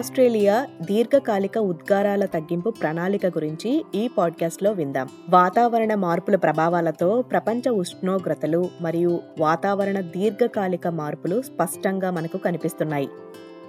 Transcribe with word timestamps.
Australia 0.00 0.66
దీర్ఘకాలిక 0.82 1.58
ఉద్గారాల 1.58 2.24
తగ్గింపు 2.24 2.70
ప్రణాళిక 2.70 3.26
గురించి 3.26 3.84
ఈ 3.94 4.08
పాడ్కాస్ట్లో 4.18 4.72
విందాం. 4.72 5.08
వాతావరణ 5.30 5.94
మార్పుల 5.94 6.36
ప్రభావాలతో 6.36 7.22
ప్రపంచ 7.22 7.68
ఉష్ణోగ్రతలు 7.68 8.68
మరియు 8.80 9.20
వాతావరణ 9.40 10.00
దీర్ఘకాలిక 10.00 10.88
మార్పులు 10.88 11.42
స్పష్టంగా 11.42 12.10
మనకు 12.10 12.38
కనిపిస్తున్నాయి. 12.38 13.08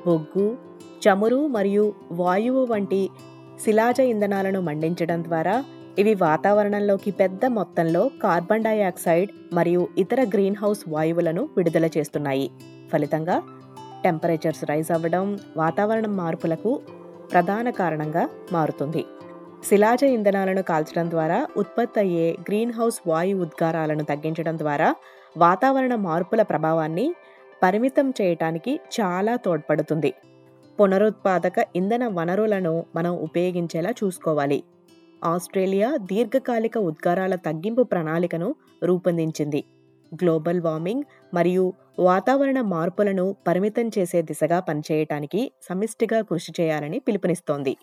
బొగ్గు 0.06 0.58
చమురు 1.08 1.48
మరియు 1.48 1.94
వాయువు 2.12 2.66
వంటి 2.66 3.10
శిలాజ 3.66 4.00
ఇంధనాలను 4.00 4.62
మండించడం 4.62 5.24
ద్వారా 5.24 5.64
ఇవి 6.00 6.14
వాతావరణంలోకి 6.14 7.12
పెద్ద 7.12 7.46
మొత్తంలో 7.46 8.12
కార్బన్ 8.24 8.64
డైఆక్సైడ్ 8.64 9.30
మరియు 9.54 9.88
ఇతర 9.98 10.24
గ్రీన్ 10.24 10.56
హౌస్ 10.56 10.80
వాయువులను 10.90 11.50
విడుదల 11.58 11.86
చేస్తున్నాయి. 11.86 12.52
ఫలితంగా 12.92 13.42
టెంపరేచర్స్ 14.04 14.64
రైజ్ 14.66 14.92
అవ్వడం 14.92 15.40
వాతావరణ 15.58 16.08
మార్పులకు 16.08 16.82
ప్రధాన 17.32 17.70
కారణంగా 17.70 18.30
మారుతుంది. 18.54 19.06
శిలాజ 19.70 20.04
ఇంధనాలను 20.04 20.64
కాల్చడం 20.64 21.10
ద్వారా 21.10 21.48
ఉత్పత్తి 21.58 22.00
అయ్యే 22.00 22.38
గ్రీన్ 22.48 22.74
హౌస్ 22.74 23.02
వాయు 23.08 23.36
ఉద్గారాలను 23.38 24.04
తగ్గించడం 24.04 24.60
ద్వారా 24.60 24.96
వాతావరణ 25.38 25.96
మార్పుల 25.96 26.42
ప్రభావాన్ని 26.42 27.16
పరిమితం 27.64 28.14
చేయటానికి 28.22 28.80
చాలా 29.00 29.36
తోడ్పడుతుంది. 29.36 30.14
పునరుత్పాదక 30.80 31.54
ఇంధన 31.76 32.08
వనరులను 32.08 32.86
మనం 32.96 33.14
ఉపయోగించేలా 33.18 33.90
చూసుకోవాలి. 33.90 34.64
ఆస్ట్రేలియా 35.24 35.98
దీర్ఘకాలిక 35.98 36.78
ఉద్గారాల 36.78 37.36
తగ్గింపు 37.36 37.84
ప్రణాళికను 37.84 38.56
రూపొందించింది. 38.84 39.64
గ్లోబల్ 40.12 40.62
వార్మింగ్ 40.62 41.04
మరియు 41.34 41.66
వాతావరణ 42.00 42.60
మార్పులను 42.74 43.26
పరిమితం 43.48 43.88
చేసే 43.98 44.20
దిశగా 44.22 44.60
పనిచేయటానికి 44.60 45.42
సమిష్టిగా 45.70 46.20
కృషి 46.22 46.52
చేయాలని 46.60 47.00
పిలుపునిస్తోంది. 47.00 47.74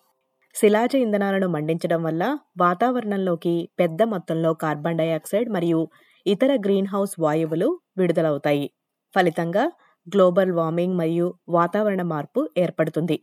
శిలాజ 0.54 0.94
ఇంధనాలను 0.94 1.48
మండించడం 1.48 2.00
వల్ల 2.02 2.24
వాతావరణంలోకి 2.56 3.54
పెద్ద 3.78 4.02
మొత్తంలో 4.02 4.52
కార్బన్ 4.54 4.98
డయాక్సైడ్ 4.98 5.48
మరియు 5.48 5.80
ఇతర 6.26 6.52
గ్రీన్ 6.64 6.86
హౌస్ 6.86 7.14
వాయువులు 7.20 7.68
విడుదలవుతాయి. 7.98 8.66
ఫలితంగా 9.14 9.64
గ్లోబల్ 10.06 10.52
వార్మింగ్ 10.52 10.96
మరియు 10.96 11.26
వాతావరణ 11.48 12.02
మార్పు 12.02 12.40
ఏర్పడుతుంది. 12.58 13.16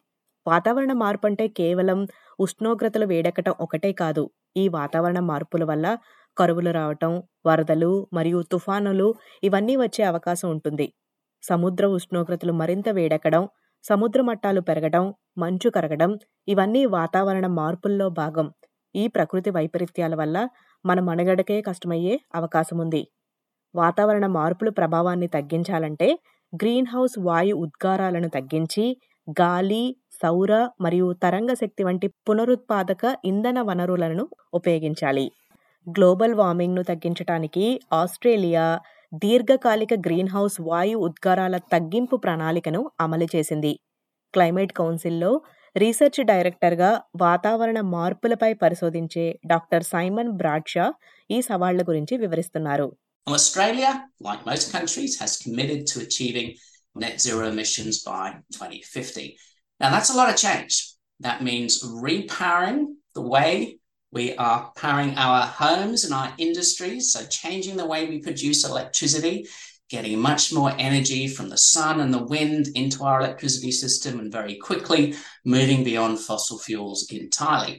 వాతావరణ 0.46 0.94
మార్పు 0.94 1.26
అంటే 1.28 1.46
కేవలం 1.60 2.00
ఉష్ణోగ్రతలు 2.40 3.06
వేడెక్కటం 3.06 3.54
ఒకటే 3.62 3.92
కాదు 3.94 4.24
ఈ 4.58 4.64
వాతావరణ 4.68 5.20
మార్పుల 5.20 5.64
వల్ల 5.64 5.86
కరువులు 6.38 6.72
రావటం 6.72 7.12
వరదలు 7.46 7.92
మరియు 8.14 8.40
తుఫానులు 8.52 9.08
ఇవన్నీ 9.44 9.76
వచ్చే 9.78 10.04
అవకాశం 10.04 10.48
ఉంటుంది. 10.50 10.88
సముద్ర 11.44 11.86
ఉష్ణోగ్రతలు 11.88 12.54
మరింత 12.54 12.90
వేడెక్కడం 12.90 13.44
సముద్ర 13.86 14.20
మట్టాలు 14.22 14.62
పెరగడం 14.62 15.04
మంచు 15.38 15.70
కరగడం 15.70 16.12
ఇవన్నీ 16.48 16.82
వాతావరణ 16.86 17.48
మార్పుల్లో 17.60 18.10
భాగం. 18.22 18.48
ఈ 18.96 19.04
ప్రకృతి 19.08 19.50
వైపరీత్యాల 19.50 20.16
వల్ల 20.16 20.38
మన 20.86 21.00
మనుగడకే 21.00 21.62
కష్టమయ్యే 21.62 22.16
అవకాశం 22.36 22.78
ఉంది. 22.80 23.04
వాతావరణ 23.76 24.26
మార్పుల 24.38 24.70
ప్రభావాన్ని 24.70 25.28
తగ్గించాలంటే 25.28 26.08
గ్రీన్ 26.54 26.88
హౌస్ 26.88 27.16
వాయు 27.20 27.56
ఉద్గారాలను 27.56 28.30
తగ్గించి 28.30 28.86
గాలి 29.40 29.84
సౌర 30.22 30.54
మరియు 30.82 31.08
తరంగ 31.24 31.52
శక్తి 31.54 31.84
వంటి 31.84 32.08
పునరుత్పాదక 32.28 33.04
ఇంధన 33.26 33.62
వనరులను 33.62 34.24
ఉపయోగించాలి. 34.54 35.26
గ్లోబల్ 35.88 36.34
వార్మింగ్ను 36.34 36.84
తగ్గించడానికి 36.84 37.66
ఆస్ట్రేలియా 37.94 38.66
దీర్ఘకాలిక 39.24 39.94
గ్రీన్ 40.06 40.32
హౌస్ 40.36 40.58
వాయు 40.70 40.96
ఉద్గారాల 41.00 41.56
తగ్గింపు 41.74 42.16
ప్రణాళికను 42.18 42.82
అమలు 43.00 43.28
చేసింది 43.36 43.74
క్లైమేట్ 44.34 44.74
కౌన్సిల్లో 44.74 45.32
రీసెర్చ్ 45.76 46.20
డైరెక్టర్గా 46.26 46.90
వాతావరణ 47.16 47.80
మార్పులపై 47.96 48.52
పరిశోధించే 48.54 49.26
డాక్టర్ 49.46 49.86
సైమన్ 49.94 50.32
బ్రాడ్షా 50.34 50.86
ఈ 51.30 51.40
సవాళ్ళ 51.50 51.82
గురించి 51.90 52.18
వివరిస్తున్నారు 52.18 52.88
Australia, 53.28 53.92
like 54.22 54.42
most 54.46 54.66
countries, 54.72 55.14
has 55.22 55.32
committed 55.38 55.80
to 55.92 55.96
achieving 56.00 56.50
net 56.96 57.16
zero 57.20 57.44
emissions 57.48 57.96
by 58.04 58.26
2050. 58.52 59.24
Now, 59.82 59.90
that's 59.90 60.12
a 60.14 60.18
lot 60.18 60.30
of 60.30 60.38
change. 60.38 60.74
That 61.20 61.40
means 61.42 61.74
repowering 62.06 62.80
the 63.16 63.26
way 63.36 63.50
we 64.16 64.26
are 64.40 64.72
powering 64.76 65.14
our 65.18 65.42
homes 65.54 66.04
and 66.06 66.14
our 66.14 66.32
industries, 66.40 67.12
so 67.12 67.20
changing 67.32 67.76
the 67.76 67.86
way 67.86 68.02
we 68.06 68.18
produce 68.20 68.60
electricity, 68.66 69.36
getting 69.90 70.20
much 70.22 70.44
more 70.54 70.72
energy 70.80 71.28
from 71.28 71.50
the 71.50 71.62
sun 71.66 72.00
and 72.00 72.14
the 72.14 72.24
wind 72.26 72.64
into 72.76 73.04
our 73.04 73.18
electricity 73.22 73.74
system, 73.74 74.14
and 74.20 74.32
very 74.32 74.56
quickly 74.60 75.02
moving 75.46 75.84
beyond 75.84 76.16
fossil 76.20 76.60
fuels 76.60 77.02
entirely. 77.20 77.76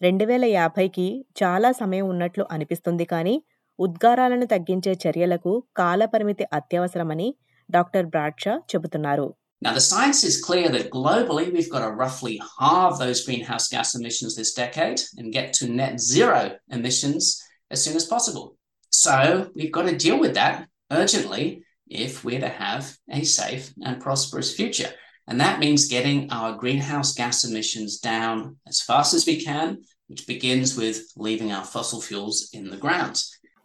రెండు 0.00 0.24
వేల 0.24 0.44
యాభైకి 0.54 1.04
చాలా 1.40 1.68
సమయం 1.80 2.06
ఉన్నట్లు 2.12 2.44
అనిపిస్తుంది 2.54 3.04
కానీ 3.12 3.34
ఉద్గారాలను 3.78 4.46
తగ్గించే 4.46 4.92
చర్యలకు 5.04 5.52
కాలపరిమితి 5.80 6.44
అత్యవసరమని 6.58 7.28
డాక్టర్ 7.68 8.06
బ్రాడ్షా 8.06 8.54
చెబుతున్నారు 8.72 9.26
Now, 9.63 9.73
the 9.73 9.81
science 9.81 10.23
is 10.23 10.41
clear 10.41 10.69
that 10.69 10.89
globally 10.89 11.51
we've 11.51 11.69
got 11.69 11.83
to 11.85 11.91
roughly 11.91 12.41
halve 12.59 12.97
those 12.97 13.25
greenhouse 13.25 13.67
gas 13.67 13.93
emissions 13.93 14.33
this 14.35 14.53
decade 14.53 15.01
and 15.17 15.33
get 15.33 15.51
to 15.53 15.67
net 15.67 15.99
zero 15.99 16.41
emissions 16.71 17.43
as 17.69 17.83
soon 17.83 17.97
as 17.97 18.05
possible. 18.05 18.45
So, 18.89 19.49
we've 19.55 19.75
got 19.77 19.85
to 19.89 19.97
deal 19.97 20.17
with 20.17 20.33
that 20.35 20.67
urgently 20.91 21.63
if 21.89 22.23
we're 22.23 22.39
to 22.39 22.47
have 22.65 22.83
a 23.11 23.23
safe 23.23 23.65
and 23.83 24.01
prosperous 24.01 24.55
future. 24.55 24.91
And 25.27 25.39
that 25.41 25.59
means 25.59 25.87
getting 25.87 26.31
our 26.31 26.51
greenhouse 26.55 27.13
gas 27.13 27.43
emissions 27.43 27.99
down 27.99 28.35
as 28.65 28.81
fast 28.81 29.13
as 29.13 29.25
we 29.25 29.43
can, 29.43 29.67
which 30.07 30.25
begins 30.25 30.77
with 30.77 30.97
leaving 31.17 31.51
our 31.51 31.65
fossil 31.65 32.01
fuels 32.07 32.37
in 32.53 32.65
the 32.69 32.81
ground. 32.85 33.15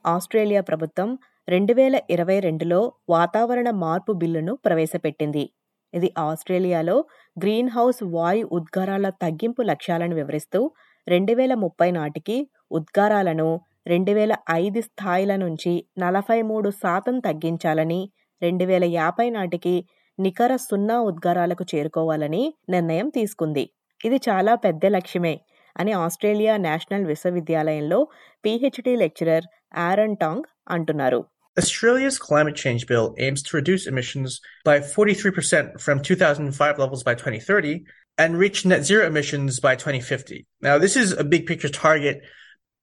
Australia 0.04 0.62
ప్రభుత్వం 0.62 1.10
రెండు 1.48 1.72
వేల 1.74 1.96
ఇరవై 2.14 2.36
రెండులో 2.46 2.80
వాతావరణ 3.12 3.68
మార్పు 3.84 4.12
బిల్లును 4.12 4.52
ప్రవేశపెట్టింది 4.56 5.44
ఇది 5.93 6.09
ఆస్ట్రేలియాలో 6.19 6.97
గ్రీన్ 7.37 7.69
హౌస్ 7.69 8.01
వాయు 8.15 8.45
ఉద్గారాల 8.51 9.07
తగ్గింపు 9.23 9.61
లక్ష్యాలను 9.63 10.15
వివరిస్తూ 10.15 10.59
రెండు 11.07 11.33
వేల 11.33 11.53
ముప్పై 11.63 11.89
నాటికి 11.91 12.37
ఉద్గారాలను 12.71 13.49
రెండు 13.87 14.11
వేల 14.11 14.33
ఐదు 14.55 14.79
స్థాయిల 14.87 15.33
నుంచి 15.35 15.73
నలభై 15.97 16.39
మూడు 16.41 16.69
శాతం 16.81 17.15
తగ్గించాలని 17.19 18.01
రెండు 18.41 18.65
వేల 18.65 18.85
యాభై 18.93 19.27
నాటికి 19.29 19.75
నికర 20.19 20.53
సున్నా 20.65 20.97
ఉద్గారాలకు 21.01 21.63
చేరుకోవాలని 21.71 22.43
నిర్ణయం 22.69 23.07
తీసుకుంది. 23.09 23.65
ఇది 24.01 24.17
చాలా 24.27 24.53
పెద్ద 24.65 24.85
లక్ష్యమే 24.97 25.35
అని 25.75 25.93
ఆస్ట్రేలియా 26.03 26.53
నేషనల్ 26.67 27.05
విశ్వవిద్యాలయంలో 27.05 27.99
పీహెచ్డీ 28.43 28.93
లెక్చరర్ 28.95 29.45
ఆరన్ 29.87 30.17
టాంగ్ 30.17 30.45
అంటున్నారు. 30.69 31.21
Australia's 31.58 32.18
climate 32.18 32.56
change 32.56 32.86
bill 32.86 33.14
aims 33.18 33.42
to 33.44 33.56
reduce 33.56 33.86
emissions 33.86 34.40
by 34.64 34.80
43% 34.80 35.80
from 35.80 36.00
2005 36.00 36.78
levels 36.78 37.04
by 37.04 37.14
2030 37.14 37.84
and 38.18 38.38
reach 38.38 38.64
net 38.64 38.84
zero 38.84 39.06
emissions 39.06 39.60
by 39.60 39.76
2050. 39.76 40.46
Now, 40.60 40.78
this 40.78 40.96
is 40.96 41.12
a 41.12 41.22
big 41.24 41.46
picture 41.46 41.68
target. 41.68 42.22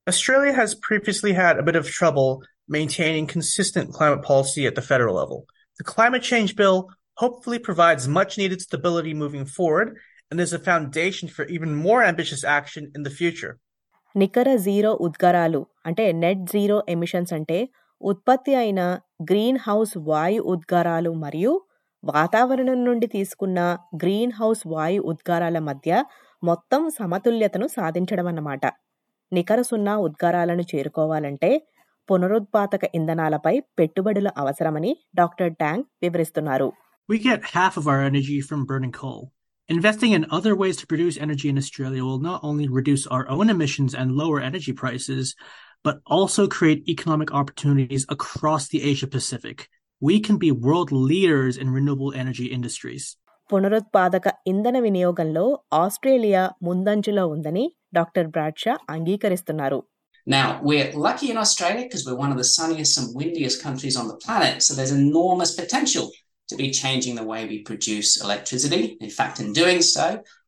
Australia 0.07 0.53
has 0.53 0.75
previously 0.75 1.33
had 1.33 1.57
a 1.57 1.63
bit 1.63 1.75
of 1.75 1.85
trouble 1.89 2.43
maintaining 2.67 3.27
consistent 3.27 3.93
climate 3.93 4.23
policy 4.23 4.65
at 4.65 4.75
the 4.75 4.81
federal 4.81 5.15
level. 5.15 5.45
The 5.77 5.83
climate 5.83 6.23
change 6.23 6.55
bill 6.55 6.89
hopefully 7.15 7.59
provides 7.59 8.07
much 8.07 8.37
needed 8.37 8.61
stability 8.61 9.13
moving 9.13 9.45
forward 9.45 9.97
and 10.29 10.39
is 10.39 10.53
a 10.53 10.59
foundation 10.59 11.27
for 11.27 11.45
even 11.45 11.75
more 11.75 12.01
ambitious 12.03 12.43
action 12.43 12.91
in 12.95 13.03
the 13.03 13.09
future. 13.21 13.53
నికర 14.21 14.49
zero 14.65 14.89
ఉద్గారాలు 15.05 15.59
అంటే 15.87 16.05
net 16.23 16.41
zero 16.53 16.77
emissions 16.93 17.31
అంటే 17.37 17.59
ఉత్పత్తి 18.01 18.53
అయిన 18.55 18.81
green 19.31 19.59
house 19.67 19.93
వాయు 20.11 20.41
ఉద్గారాలు 20.53 21.11
మరియు 21.23 21.51
వాతావరణం 22.03 22.79
నుండి 22.85 23.07
తీసుకున్న 23.07 23.59
గ్రీన్ 23.95 24.31
హౌస్ 24.31 24.63
వాయు 24.67 25.01
ఉద్గారాల 25.01 25.57
మధ్య 25.59 25.91
మొత్తం 26.43 26.83
సమతుల్యతను 26.89 27.67
సాధించడం 27.67 28.27
అన్నమాట 28.27 28.65
నికర 29.31 29.61
సున్నా 29.61 29.93
ఉద్గారాలను 29.97 30.63
చేరుకోవాలంటే 30.71 31.51
పునరుత్పాదక 32.09 32.83
ఇంధనాలపై 32.95 33.55
పెట్టుబడులు 33.79 34.31
అవసరమని 34.37 34.93
డాక్టర్ 35.15 35.53
ట్యాంగ్ 35.53 35.85
వివరిస్తున్నారు 36.01 36.69
We 37.09 37.17
get 37.19 37.41
half 37.53 37.73
of 37.77 37.85
our 37.87 38.01
energy 38.01 38.39
from 38.41 38.59
burning 38.65 38.91
coal. 38.93 39.21
Investing 39.69 40.11
in 40.11 40.23
other 40.31 40.53
ways 40.55 40.75
to 40.77 40.85
produce 40.87 41.15
energy 41.17 41.47
in 41.49 41.57
Australia 41.57 42.03
will 42.03 42.21
not 42.21 42.39
only 42.41 42.67
reduce 42.69 43.03
our 43.07 43.25
own 43.29 43.49
emissions 43.49 43.91
and 43.93 44.07
lower 44.11 44.39
energy 44.41 44.73
prices, 44.73 45.25
but 45.85 45.95
also 46.05 46.47
create 46.47 46.87
economic 46.87 47.29
opportunities 47.33 48.05
across 48.09 48.67
the 48.67 48.83
Asia 48.91 49.07
Pacific. 49.07 49.57
We 50.01 50.19
can 50.19 50.37
be 50.37 50.51
world 50.51 50.91
leaders 50.91 51.57
in 51.57 51.69
renewable 51.77 52.11
energy 52.23 52.47
industries. 52.57 53.05
పునరుత్పాదక 53.51 54.27
ఇంధన 54.51 54.77
వినియోగంలో 54.85 55.45
Australia 55.83 56.43
ముందంజలో 56.67 57.23
ఉందని 57.35 57.65
doctor 57.97 58.29
Bradshaw 58.35 58.75
అంగీకరిస్తున్నారు 58.95 59.79
Now, 60.27 60.47
we're 60.67 60.89
lucky 61.07 61.27
in 61.33 61.37
Australia 61.37 61.83
because 61.85 62.05
we're 62.05 62.15
one 62.25 62.31
of 62.31 62.37
the 62.37 62.49
sunniest 62.57 62.97
and 62.99 63.07
windiest 63.19 63.57
countries 63.63 63.95
on 64.01 64.07
the 64.07 64.17
planet, 64.25 64.61
so 64.65 64.71
there's 64.73 64.91
enormous 64.91 65.51
potential 65.61 66.05
to 66.49 66.55
be 66.55 66.69
changing 66.81 67.15
the 67.15 67.23
way 67.31 67.45
we 67.51 67.57
produce 67.63 68.09
electricity. 68.25 68.83
In 68.99 69.09
fact, 69.09 69.39
in 69.43 69.51
doing 69.61 69.81
so, 69.81 70.05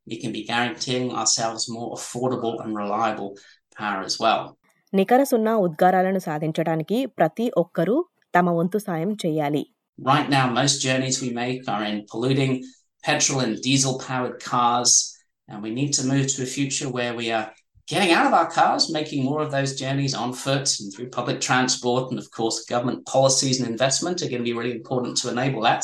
we 0.09 0.19
can 0.21 0.31
be 0.31 0.43
guaranteeing 0.51 1.11
ourselves 1.21 1.69
more 1.77 1.89
affordable 1.97 2.55
and 2.63 2.75
reliable 2.75 3.31
power 3.75 4.01
as 4.03 4.19
well. 4.19 4.56
నికర 4.97 5.21
సున్నా 5.29 5.53
ఉద్గారాలను 5.65 6.19
సాధించడానికి 6.27 6.97
ప్రతి 7.19 7.45
ఒక్కరూ 7.63 7.97
తమ 8.37 8.49
వంతు 8.59 8.79
సాయం 8.87 9.13
చేయాలి 9.25 9.63
Right 10.11 10.27
now, 10.35 10.45
most 10.61 10.75
journeys 10.85 11.17
we 11.23 11.29
make 11.41 11.59
are 11.73 11.83
in 11.89 11.97
polluting 12.11 12.53
petrol 13.07 13.41
and 13.45 13.61
diesel 13.65 13.95
powered 14.05 14.37
cars, 14.51 14.91
and 15.49 15.61
we 15.65 15.71
need 15.79 15.91
to 15.97 16.03
move 16.11 16.25
to 16.33 16.41
a 16.45 16.53
future 16.55 16.89
where 16.95 17.13
we 17.19 17.27
are 17.37 17.47
getting 17.87 18.11
out 18.11 18.25
of 18.25 18.33
our 18.33 18.49
cars, 18.49 18.91
making 18.91 19.23
more 19.23 19.41
of 19.43 19.51
those 19.51 19.75
journeys 19.75 20.13
on 20.13 20.31
foot 20.33 20.67
and 20.79 20.93
through 20.93 21.09
public 21.09 21.39
transport. 21.41 22.09
And 22.09 22.19
of 22.23 22.29
course, 22.31 22.65
government 22.65 23.05
policies 23.05 23.59
and 23.59 23.69
investment 23.69 24.21
are 24.21 24.29
going 24.29 24.43
to 24.43 24.51
be 24.51 24.53
really 24.53 24.71
important 24.71 25.17
to 25.17 25.29
enable 25.29 25.61
that. 25.61 25.83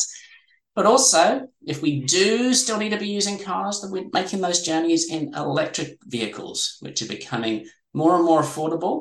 But 0.75 0.85
also, 0.85 1.47
if 1.73 1.81
we 1.81 2.01
do 2.01 2.53
still 2.53 2.77
need 2.77 2.91
to 2.91 2.97
be 2.97 3.09
using 3.09 3.37
cars, 3.37 3.81
then 3.81 3.91
we're 3.91 4.09
making 4.13 4.41
those 4.41 4.61
journeys 4.61 5.11
in 5.11 5.33
electric 5.35 5.97
vehicles, 6.05 6.77
which 6.79 7.01
are 7.01 7.07
becoming 7.07 7.67
more 8.01 8.13
and 8.17 8.25
more 8.29 8.41
affordable. 8.47 8.95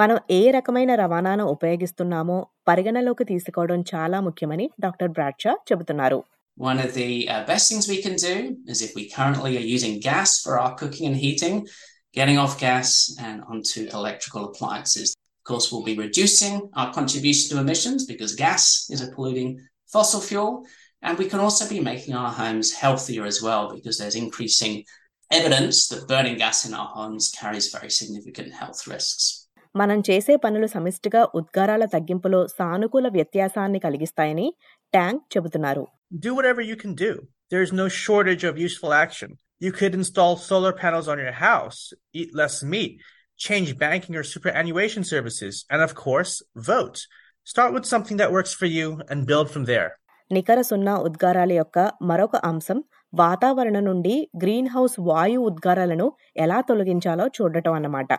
మనం 0.00 0.16
ఏ 0.38 0.42
రకమైన 0.56 0.90
రవాణాను 1.02 1.44
ఉపయోగిస్తున్నామో 1.54 2.36
పరిగణలోకి 2.68 3.24
తీసుకోవడం 3.30 3.80
చాలా 3.92 4.18
ముఖ్యమని 4.26 4.66
doctor 4.86 5.12
Bradshaw 5.18 5.54
చెబుతున్నారు 5.70 6.20
One 6.70 6.78
of 6.84 6.90
the 6.94 7.10
uh, 7.32 7.42
best 7.50 7.64
things 7.70 7.84
we 7.94 7.98
can 8.04 8.16
do 8.16 8.34
is 8.72 8.78
if 8.86 8.92
we 8.98 9.02
currently 9.16 9.52
are 9.60 9.68
using 9.76 10.00
gas 10.00 10.40
for 10.44 10.52
our 10.62 10.72
cooking 10.80 11.06
and 11.10 11.16
heating, 11.24 11.56
getting 12.18 12.38
off 12.44 12.54
gas 12.58 12.88
and 13.26 13.36
onto 13.52 13.80
electrical 13.98 14.42
appliances. 14.48 15.08
Of 15.40 15.44
course, 15.50 15.66
we'll 15.70 15.84
be 15.84 15.96
reducing 15.96 16.54
our 16.78 16.92
contribution 16.92 17.44
to 17.50 17.62
emissions 17.64 18.00
because 18.06 18.34
gas 18.46 18.64
is 18.90 19.02
a 19.02 19.10
polluting 19.14 19.50
fossil 19.94 20.20
fuel. 20.20 20.50
And 21.02 21.16
we 21.16 21.28
can 21.32 21.40
also 21.46 21.68
be 21.68 21.80
making 21.92 22.14
our 22.14 22.32
homes 22.32 22.72
healthier 22.82 23.24
as 23.32 23.40
well 23.46 23.64
because 23.76 23.96
there's 23.98 24.16
increasing 24.16 24.74
evidence 25.33 25.77
that 25.89 26.07
burning 26.07 26.37
gas 26.37 26.59
in 26.67 26.73
our 26.73 26.89
homes 26.95 27.25
carries 27.39 27.67
very 27.75 27.91
significant 27.99 28.51
health 28.59 28.81
risks. 28.93 29.23
మనం 29.75 29.99
చేసే 30.07 30.33
పనులు 30.43 30.67
సమిష్టిగా 30.73 31.21
ఉద్గారాల 31.39 31.83
తగ్గింపులో 31.93 32.41
సానుకూల 32.57 33.07
వ్యత్యాసాన్ని 33.15 33.79
కలిగిస్తాయని 33.85 34.47
ట్యాంగ్ 34.93 35.21
చెబుతున్నారు 35.35 35.85
Do 36.23 36.31
whatever 36.37 36.63
you 36.71 36.77
can 36.83 36.93
do. 37.05 37.11
There 37.51 37.63
is 37.67 37.71
no 37.73 37.87
shortage 38.03 38.43
of 38.49 38.55
useful 38.67 38.91
action. 39.05 39.31
You 39.61 39.71
could 39.71 39.93
install 39.99 40.33
solar 40.49 40.73
panels 40.81 41.07
on 41.07 41.17
your 41.23 41.35
house, 41.47 41.79
eat 42.19 42.29
less 42.41 42.55
meat, 42.73 42.93
change 43.39 43.69
banking 43.83 44.15
or 44.15 44.25
superannuation 44.33 45.03
services, 45.13 45.55
and 45.71 45.81
of 45.87 45.91
course, 45.95 46.33
vote. 46.71 46.97
Start 47.47 47.71
with 47.75 47.85
something 47.85 48.17
that 48.17 48.31
works 48.31 48.53
for 48.53 48.69
you 48.77 48.87
and 49.09 49.27
build 49.31 49.49
from 49.53 49.65
there. 49.71 49.89
నికర 50.31 50.59
సున్నా 50.69 50.93
ఉద్గారాల 51.07 51.51
యొక్క 51.59 51.77
మరొక 52.09 52.35
అంశం 52.49 52.77
వాతావరణం 53.12 53.84
నుండి 53.90 54.14
green 54.42 54.70
house 54.74 54.96
వాయు 55.10 55.40
ఉద్గారాలను 55.50 56.06
ఎలా 56.44 56.60
తొలగించాలో 56.70 57.26
చూడటం 57.38 57.74
అన్నమాట 57.78 58.10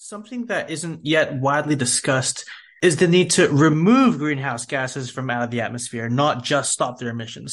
Something 0.00 0.42
that 0.50 0.64
isn't 0.74 1.00
yet 1.14 1.28
widely 1.46 1.76
discussed 1.76 2.38
is 2.82 2.94
the 2.96 3.08
need 3.16 3.28
to 3.30 3.42
remove 3.64 4.10
greenhouse 4.18 4.64
gases 4.66 5.06
from 5.14 5.26
out 5.34 5.42
of 5.46 5.50
the 5.54 5.60
atmosphere, 5.60 6.06
not 6.22 6.36
just 6.42 6.68
stop 6.72 6.94
their 6.98 7.10
emissions. 7.10 7.52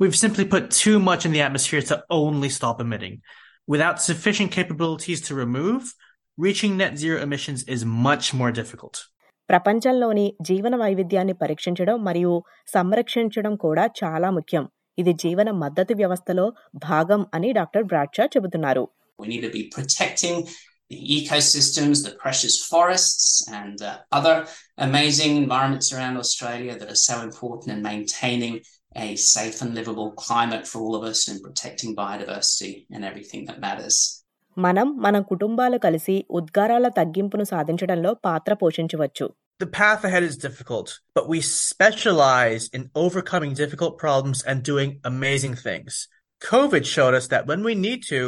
We've 0.00 0.18
simply 0.24 0.44
put 0.54 0.64
too 0.84 0.98
much 1.00 1.22
in 1.24 1.32
the 1.32 1.40
atmosphere 1.40 1.82
to 1.82 1.96
only 2.20 2.50
stop 2.58 2.80
emitting. 2.80 3.14
Without 3.68 4.02
sufficient 4.02 4.50
capabilities 4.50 5.20
to 5.28 5.32
remove, 5.34 5.82
reaching 6.38 6.76
net 6.76 6.98
zero 6.98 7.18
emissions 7.20 7.62
is 7.76 7.84
much 8.08 8.26
more 8.40 8.52
difficult. 8.60 8.94
ప్రపంచంలోని 9.48 10.26
జీవన 10.40 10.74
వైవిధ్యాన్ని 10.76 11.32
పరీక్షించడం 11.32 11.96
మరియు 12.04 12.32
సంరక్షించడం 12.66 13.56
కూడా 13.56 13.86
చాలా 14.02 14.30
ముఖ్యం 14.30 14.64
ఇది 14.97 15.13
జీవన 15.23 15.49
మద్దతు 15.63 15.93
వ్యవస్థలో 15.93 16.45
భాగం 16.87 17.21
అని 17.37 17.51
డాక్టర్ 17.59 17.85
బ్రాడ్షా 17.91 18.25
చెబుతున్నారు 18.35 18.85
We 19.19 19.27
need 19.27 19.43
to 19.43 19.51
be 19.51 19.63
protecting 19.75 20.35
the 20.91 20.99
ecosystems, 21.15 21.95
the 22.07 22.13
precious 22.15 22.55
forests, 22.63 23.23
and 23.59 23.77
uh, 23.81 23.93
other 24.11 24.35
amazing 24.87 25.31
environments 25.37 25.87
around 25.95 26.15
Australia 26.17 26.73
that 26.79 26.89
are 26.89 27.01
so 27.09 27.15
important 27.21 27.69
in 27.75 27.81
maintaining 27.83 28.53
a 28.99 29.07
safe 29.33 29.57
and 29.63 29.71
livable 29.79 30.11
climate 30.23 30.65
for 30.67 30.77
all 30.83 30.95
of 30.95 31.03
us 31.03 31.21
and 31.29 31.37
protecting 31.41 31.91
biodiversity 31.95 32.71
and 32.93 33.01
everything 33.09 33.41
that 33.49 33.59
matters. 33.59 33.97
మనం 34.57 34.87
మన 34.97 35.15
కుటుంబాలు 35.31 35.77
కలిసి 35.79 36.15
ఉద్గారాల 36.39 36.87
తగ్గింపును 36.99 37.45
సాధించడంలో 37.45 38.13
పాత్ర 38.27 38.53
పోషించవచ్చు 38.61 39.27
The 39.60 39.70
path 39.72 40.02
ahead 40.04 40.24
is 40.24 40.36
difficult, 40.38 40.88
but 41.16 41.28
we 41.28 41.38
specialize 41.40 42.64
in 42.76 42.82
overcoming 42.94 43.52
difficult 43.54 43.92
problems 43.98 44.38
and 44.44 44.58
doing 44.64 44.90
amazing 45.04 45.54
things. 45.56 45.92
COVID 46.42 46.84
showed 46.86 47.14
us 47.14 47.26
that 47.28 47.46
when 47.46 47.62
we 47.62 47.74
need 47.76 48.00
to, 48.04 48.20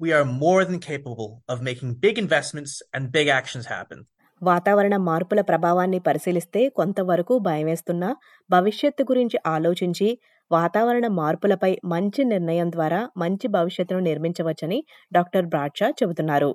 we 0.00 0.10
are 0.12 0.26
more 0.44 0.60
than 0.64 0.80
capable 0.82 1.30
of 1.48 1.62
making 1.62 1.90
big 2.06 2.18
investments 2.18 2.72
and 2.94 3.12
big 3.18 3.28
actions 3.38 3.66
happen. 3.76 4.00
వాతావరణ 4.42 4.96
మార్పుల 5.08 5.40
ప్రభావాన్ని 5.40 5.98
పరిశీలిస్తే 6.06 6.62
కొంతవరకు 6.78 7.34
భయమేస్తున్నా 7.38 8.10
భవిష్యత్తు 8.50 9.02
గురించి 9.10 9.38
ఆలోచించి 9.46 10.08
వాతావరణ 10.50 11.06
మార్పులపై 11.20 11.72
మంచి 11.92 12.24
నిర్ణయం 12.24 12.68
ద్వారా 12.70 13.00
మంచి 13.22 13.48
భవిష్యత్తును 13.56 14.02
నిర్మించవచ్చని 14.10 14.80
డాక్టర్ 15.12 15.48
బ్రాడ్షా 15.54 15.90
చెబుతున్నారు 16.00 16.50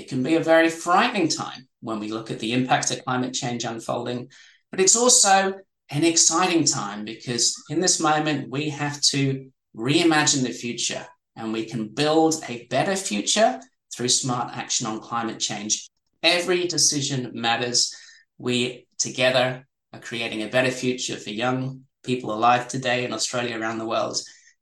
It 0.00 0.04
can 0.10 0.20
be 0.26 0.34
a 0.36 0.44
very 0.52 0.70
frightening 0.84 1.28
time 1.40 1.62
when 1.86 1.98
we 2.00 2.08
look 2.08 2.30
at 2.30 2.38
the 2.38 2.52
impacts 2.52 2.90
of 2.90 3.04
climate 3.04 3.34
change 3.34 3.64
unfolding, 3.64 4.28
but 4.70 4.80
it's 4.80 4.96
also 4.96 5.54
an 5.90 6.04
exciting 6.04 6.64
time 6.64 7.04
because 7.04 7.54
in 7.68 7.80
this 7.80 8.00
moment 8.00 8.50
we 8.50 8.70
have 8.70 9.00
to 9.00 9.50
reimagine 9.76 10.42
the 10.42 10.52
future 10.52 11.06
and 11.36 11.52
we 11.52 11.64
can 11.64 11.88
build 11.88 12.42
a 12.48 12.66
better 12.66 12.96
future 12.96 13.60
through 13.94 14.08
smart 14.08 14.56
action 14.56 14.86
on 14.86 15.00
climate 15.00 15.38
change. 15.38 15.88
Every 16.22 16.66
decision 16.66 17.30
matters. 17.34 17.94
We 18.38 18.86
together 18.98 19.66
are 19.92 20.00
creating 20.00 20.42
a 20.42 20.48
better 20.48 20.70
future 20.70 21.16
for 21.16 21.30
young 21.30 21.82
people 22.02 22.32
alive 22.32 22.68
today 22.68 23.04
in 23.04 23.12
Australia, 23.12 23.58
around 23.58 23.78
the 23.78 23.86
world, 23.86 24.18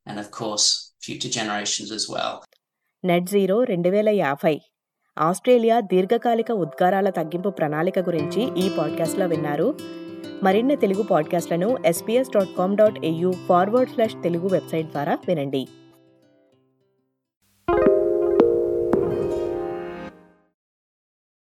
and 0.07 0.19
of 0.19 0.31
course, 0.31 0.93
future 1.01 1.33
generations 1.39 1.91
as 1.99 2.07
well. 2.09 2.35
Net 3.11 3.29
zero 3.33 3.57
రెండు 3.65 3.91
వేల 3.91 4.11
యాభై 4.25 4.57
Australia 5.18 5.80
దీర్ఘకాలిక 5.80 6.52
ఉద్గారాల 6.52 7.10
తగ్గింపు 7.10 7.50
ప్రణాళిక 7.50 8.00
గురించి 8.00 8.60
ఈ 8.60 8.72
పాడ్కాస్ట్లో 8.78 9.26
విన్నారు. 9.26 9.76
మరిన్ని 10.44 10.76
Telugu 10.76 11.04
పాడ్కాస్ట్లను 11.04 11.78
SBS 11.86 12.30
dot 12.30 12.58
com 12.58 12.78
dot 12.78 13.06
AU 13.06 13.34
forward 13.48 13.92
slash 13.92 14.16
Telugu 14.24 14.48
website 14.48 14.88
ద్వారా 14.88 15.18
వినండి. 15.28 15.68